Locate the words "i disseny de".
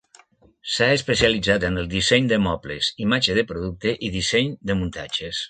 4.09-4.79